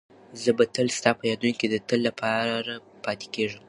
زه 0.41 0.51
به 0.57 0.63
تل 0.73 0.87
ستا 0.97 1.11
په 1.19 1.23
یادونو 1.31 1.57
کې 1.59 1.67
د 1.69 1.75
تل 1.87 1.99
لپاره 2.07 2.73
پاتې 3.03 3.27
کېږم. 3.33 3.59